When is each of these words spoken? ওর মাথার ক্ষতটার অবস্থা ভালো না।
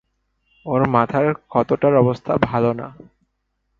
ওর 0.65 0.81
মাথার 0.87 1.27
ক্ষতটার 1.47 1.93
অবস্থা 1.95 2.33
ভালো 2.41 2.71
না। 2.73 2.87